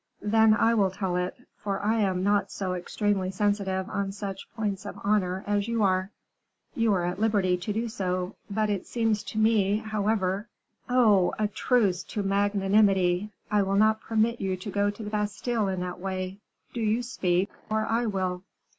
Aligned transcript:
"Then 0.23 0.55
I 0.55 0.73
will 0.73 0.89
tell 0.89 1.15
it, 1.15 1.37
for 1.59 1.79
I 1.79 1.97
am 1.99 2.23
not 2.23 2.51
so 2.51 2.73
extremely 2.73 3.29
sensitive 3.29 3.87
on 3.87 4.11
such 4.11 4.49
points 4.55 4.83
of 4.83 4.99
honor 5.03 5.43
as 5.45 5.67
you 5.67 5.83
are." 5.83 6.09
"You 6.73 6.91
are 6.93 7.05
at 7.05 7.19
liberty 7.19 7.55
to 7.57 7.71
do 7.71 7.87
so, 7.87 8.35
but 8.49 8.71
it 8.71 8.87
seems 8.87 9.21
to 9.25 9.37
me, 9.37 9.77
however" 9.77 10.47
"Oh! 10.89 11.35
a 11.37 11.47
truce 11.47 12.01
to 12.05 12.23
magnanimity; 12.23 13.29
I 13.51 13.61
will 13.61 13.75
not 13.77 14.01
permit 14.01 14.41
you 14.41 14.57
to 14.57 14.71
go 14.71 14.89
to 14.89 15.03
the 15.03 15.11
Bastile 15.11 15.67
in 15.67 15.81
that 15.81 15.99
way. 15.99 16.39
Do 16.73 16.81
you 16.81 17.03
speak; 17.03 17.51
or 17.69 17.85
I 17.85 18.07
will." 18.07 18.41